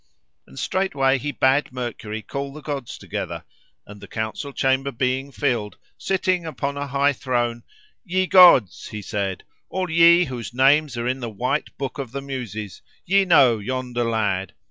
[0.47, 3.43] And straightway he bade Mercury call the gods together;
[3.85, 7.61] and, the council chamber being filled, sitting upon a high throne,
[8.03, 12.21] "Ye gods," he said, "all ye whose names are in the white book of the
[12.23, 14.53] Muses, ye know yonder lad.